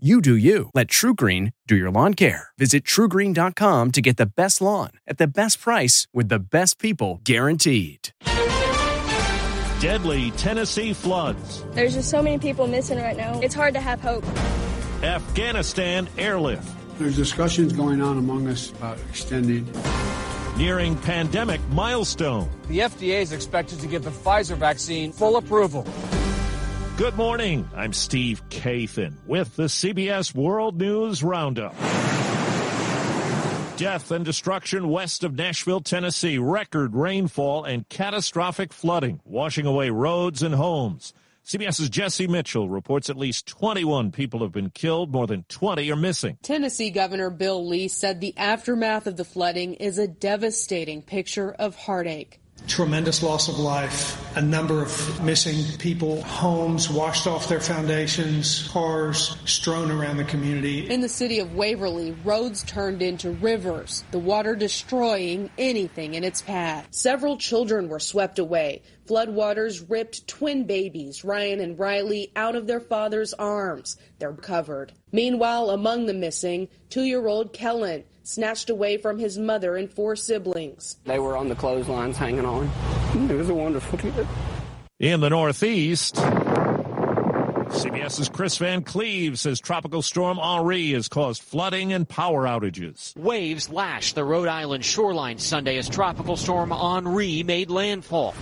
[0.00, 0.70] You do you.
[0.74, 2.50] Let TruGreen do your lawn care.
[2.56, 7.20] Visit trugreen.com to get the best lawn at the best price with the best people
[7.24, 8.10] guaranteed.
[9.80, 11.64] Deadly Tennessee floods.
[11.72, 13.40] There's just so many people missing right now.
[13.40, 14.24] It's hard to have hope.
[15.02, 16.68] Afghanistan airlift.
[17.00, 19.66] There's discussions going on among us about extending.
[20.56, 22.48] Nearing pandemic milestone.
[22.68, 25.84] The FDA is expected to give the Pfizer vaccine full approval.
[26.98, 27.70] Good morning.
[27.76, 31.72] I'm Steve Kathan with the CBS World News Roundup.
[33.76, 36.38] Death and destruction west of Nashville, Tennessee.
[36.38, 41.14] Record rainfall and catastrophic flooding, washing away roads and homes.
[41.46, 45.96] CBS's Jesse Mitchell reports at least 21 people have been killed, more than 20 are
[45.96, 46.36] missing.
[46.42, 51.76] Tennessee Governor Bill Lee said the aftermath of the flooding is a devastating picture of
[51.76, 58.68] heartache tremendous loss of life, a number of missing people, homes washed off their foundations,
[58.68, 60.88] cars strewn around the community.
[60.88, 66.42] In the city of Waverly, roads turned into rivers, the water destroying anything in its
[66.42, 66.86] path.
[66.90, 68.82] Several children were swept away.
[69.06, 73.96] Floodwaters ripped twin babies, Ryan and Riley, out of their father's arms.
[74.18, 74.92] They're covered.
[75.10, 80.14] Meanwhile, among the missing, two year old Kellen snatched away from his mother and four
[80.14, 80.98] siblings.
[81.04, 82.68] They were on the clotheslines hanging on.
[83.12, 84.28] Mm, it was a wonderful kid.
[85.00, 92.06] In the Northeast, CBS's Chris Van Cleave says Tropical Storm Henri has caused flooding and
[92.06, 93.16] power outages.
[93.16, 98.34] Waves lashed the Rhode Island shoreline Sunday as Tropical Storm Henri made landfall.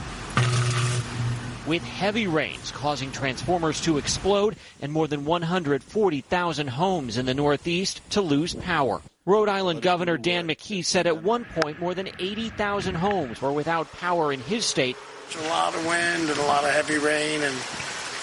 [1.67, 8.01] With heavy rains causing transformers to explode and more than 140,000 homes in the Northeast
[8.11, 9.03] to lose power.
[9.25, 13.91] Rhode Island Governor Dan McKee said at one point more than 80,000 homes were without
[13.95, 14.97] power in his state.
[15.33, 17.57] There's a lot of wind and a lot of heavy rain and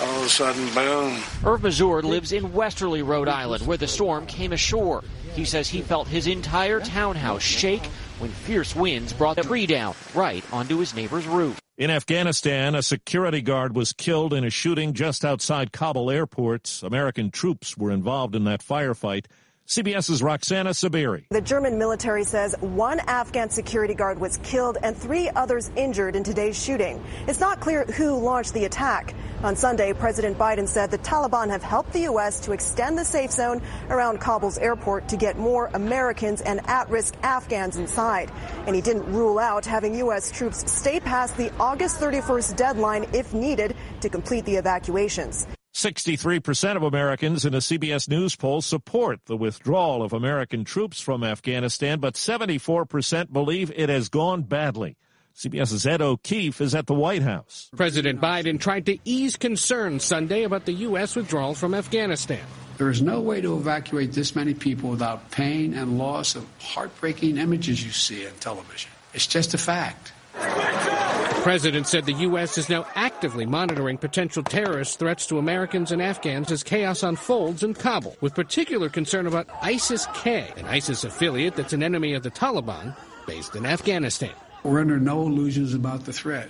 [0.02, 1.22] all of a sudden, boom.
[1.44, 5.04] Irv Mazur lives in Westerly Rhode Island where the storm came ashore.
[5.34, 7.86] He says he felt his entire townhouse shake
[8.20, 11.60] when fierce winds brought the tree down right onto his neighbor's roof.
[11.76, 16.82] In Afghanistan, a security guard was killed in a shooting just outside Kabul airport.
[16.84, 19.26] American troops were involved in that firefight.
[19.66, 21.26] CBS's Roxana Saberi.
[21.32, 26.24] The German military says one Afghan security guard was killed and three others injured in
[26.24, 27.04] today's shooting.
[27.28, 29.16] It's not clear who launched the attack.
[29.44, 32.40] On Sunday, President Biden said the Taliban have helped the U.S.
[32.40, 37.76] to extend the safe zone around Kabul's airport to get more Americans and at-risk Afghans
[37.76, 38.32] inside.
[38.66, 40.32] And he didn't rule out having U.S.
[40.32, 45.46] troops stay past the August 31st deadline if needed to complete the evacuations.
[45.74, 51.22] 63% of Americans in a CBS News poll support the withdrawal of American troops from
[51.22, 54.96] Afghanistan, but 74% believe it has gone badly.
[55.36, 57.70] CBS's Ed O'Keefe is at the White House.
[57.76, 61.16] President Biden tried to ease concerns Sunday about the U.S.
[61.16, 62.46] withdrawal from Afghanistan.
[62.78, 67.38] There is no way to evacuate this many people without pain and loss of heartbreaking
[67.38, 68.92] images you see on television.
[69.14, 70.12] It's just a fact.
[70.34, 72.58] The president said the U.S.
[72.58, 77.74] is now actively monitoring potential terrorist threats to Americans and Afghans as chaos unfolds in
[77.74, 82.32] Kabul, with particular concern about ISIS K, an ISIS affiliate that's an enemy of the
[82.32, 82.96] Taliban
[83.28, 84.32] based in Afghanistan.
[84.64, 86.50] We're under no illusions about the threat.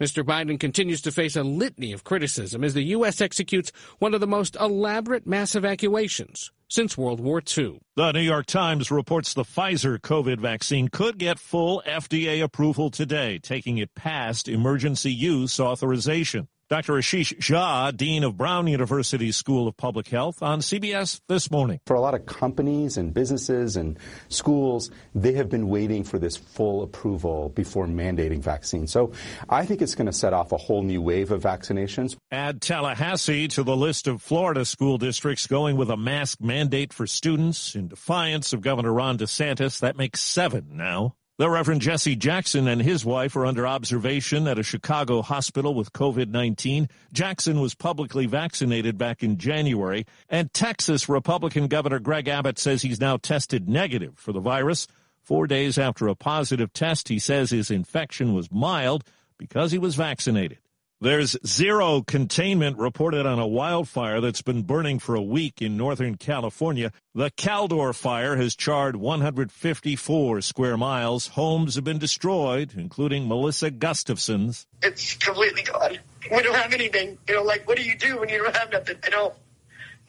[0.00, 0.24] Mr.
[0.24, 3.20] Biden continues to face a litany of criticism as the U.S.
[3.20, 7.80] executes one of the most elaborate mass evacuations since World War II.
[7.94, 13.38] The New York Times reports the Pfizer COVID vaccine could get full FDA approval today,
[13.38, 16.48] taking it past emergency use authorization.
[16.72, 16.94] Dr.
[16.94, 21.80] Ashish Jha, Dean of Brown University School of Public Health, on CBS This Morning.
[21.86, 23.98] For a lot of companies and businesses and
[24.30, 28.90] schools, they have been waiting for this full approval before mandating vaccines.
[28.90, 29.12] So
[29.50, 32.16] I think it's going to set off a whole new wave of vaccinations.
[32.30, 37.06] Add Tallahassee to the list of Florida school districts going with a mask mandate for
[37.06, 39.80] students in defiance of Governor Ron DeSantis.
[39.80, 41.16] That makes seven now.
[41.42, 45.92] The Reverend Jesse Jackson and his wife are under observation at a Chicago hospital with
[45.92, 46.88] COVID-19.
[47.12, 53.00] Jackson was publicly vaccinated back in January, and Texas Republican Governor Greg Abbott says he's
[53.00, 54.86] now tested negative for the virus.
[55.20, 59.02] Four days after a positive test, he says his infection was mild
[59.36, 60.58] because he was vaccinated.
[61.02, 66.16] There's zero containment reported on a wildfire that's been burning for a week in Northern
[66.16, 66.92] California.
[67.12, 71.26] The Caldor fire has charred 154 square miles.
[71.26, 74.68] Homes have been destroyed, including Melissa Gustafson's.
[74.80, 75.98] It's completely gone.
[76.30, 77.18] We don't have anything.
[77.26, 78.94] You know, like, what do you do when you don't have nothing?
[79.02, 79.34] I don't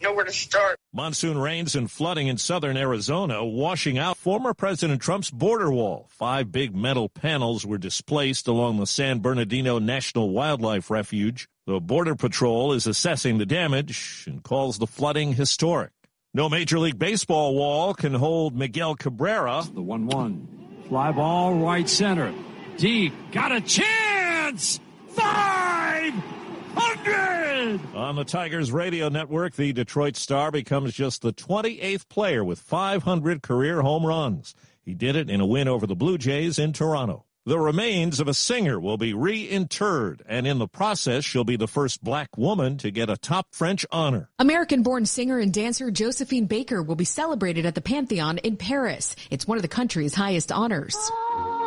[0.02, 0.78] nowhere to start.
[0.92, 6.06] Monsoon rains and flooding in southern Arizona washing out former President Trump's border wall.
[6.10, 11.48] Five big metal panels were displaced along the San Bernardino National Wildlife Refuge.
[11.66, 15.90] The Border Patrol is assessing the damage and calls the flooding historic.
[16.34, 19.64] No Major League Baseball wall can hold Miguel Cabrera.
[19.72, 20.48] The 1 1.
[20.88, 22.34] Fly ball right center.
[22.76, 24.80] D got a chance!
[25.10, 27.43] 500!
[27.64, 33.42] On the Tigers radio network, the Detroit Star becomes just the 28th player with 500
[33.42, 34.54] career home runs.
[34.82, 37.24] He did it in a win over the Blue Jays in Toronto.
[37.46, 41.66] The remains of a singer will be reinterred, and in the process, she'll be the
[41.66, 44.28] first black woman to get a top French honor.
[44.38, 49.16] American born singer and dancer Josephine Baker will be celebrated at the Pantheon in Paris.
[49.30, 50.96] It's one of the country's highest honors.
[50.96, 51.64] Oh,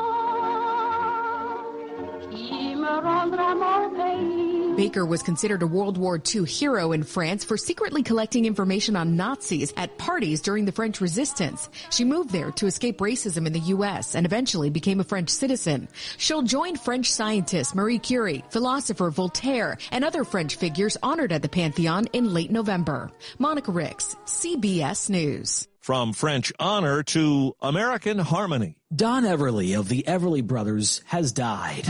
[4.77, 9.15] Baker was considered a World War II hero in France for secretly collecting information on
[9.15, 11.67] Nazis at parties during the French resistance.
[11.89, 14.13] She moved there to escape racism in the U.S.
[14.13, 15.87] and eventually became a French citizen.
[16.19, 21.49] She'll join French scientist Marie Curie, philosopher Voltaire, and other French figures honored at the
[21.49, 23.09] Pantheon in late November.
[23.39, 25.67] Monica Ricks, CBS News.
[25.81, 28.75] From French honor to American harmony.
[28.95, 31.87] Don Everly of the Everly Brothers has died.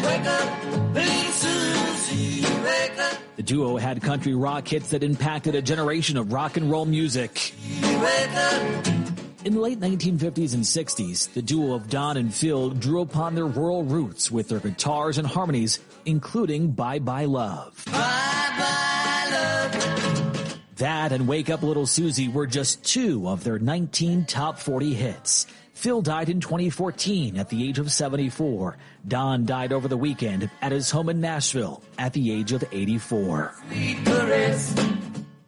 [3.37, 7.53] The duo had country rock hits that impacted a generation of rock and roll music.
[9.45, 13.45] In the late 1950s and 60s, the duo of Don and Phil drew upon their
[13.45, 17.83] rural roots with their guitars and harmonies, including Bye Bye Love.
[17.85, 17.91] Bye
[18.57, 20.59] Bye Love.
[20.77, 25.45] That and Wake Up Little Susie were just two of their 19 top 40 hits.
[25.77, 28.77] Phil died in 2014 at the age of 74.
[29.07, 33.53] Don died over the weekend at his home in Nashville at the age of 84.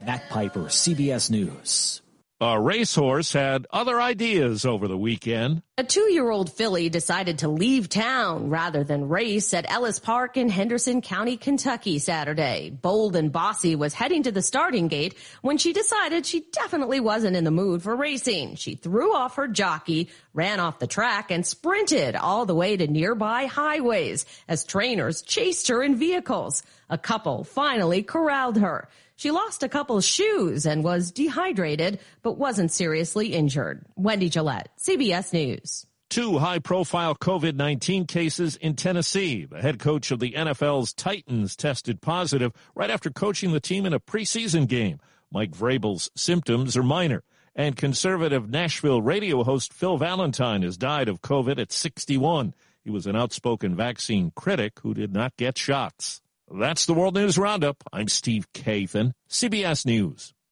[0.05, 2.03] Matt Piper, CBS News.
[2.39, 5.63] A racehorse had other ideas over the weekend.
[5.79, 10.35] A two year old filly decided to leave town rather than race at Ellis Park
[10.35, 12.69] in Henderson County, Kentucky Saturday.
[12.69, 17.37] Bold and Bossy was heading to the starting gate when she decided she definitely wasn't
[17.37, 18.55] in the mood for racing.
[18.55, 22.85] She threw off her jockey, ran off the track, and sprinted all the way to
[22.85, 26.61] nearby highways as trainers chased her in vehicles.
[26.89, 28.89] A couple finally corralled her.
[29.19, 33.85] She lost a couple shoes and was dehydrated, but wasn't seriously injured.
[33.97, 35.68] Wendy Gillette, CBS News.
[36.09, 39.45] Two high profile COVID 19 cases in Tennessee.
[39.45, 43.93] The head coach of the NFL's Titans tested positive right after coaching the team in
[43.93, 44.99] a preseason game.
[45.31, 47.21] Mike Vrabel's symptoms are minor.
[47.55, 52.55] And conservative Nashville radio host Phil Valentine has died of COVID at 61.
[52.83, 56.21] He was an outspoken vaccine critic who did not get shots.
[56.51, 57.83] That's the World News Roundup.
[57.93, 60.33] I'm Steve Kathan, CBS News.